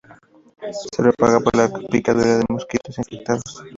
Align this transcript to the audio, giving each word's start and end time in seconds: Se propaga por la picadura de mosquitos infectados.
Se 0.71 0.89
propaga 0.97 1.39
por 1.39 1.55
la 1.55 1.69
picadura 1.89 2.39
de 2.39 2.45
mosquitos 2.49 2.97
infectados. 2.97 3.63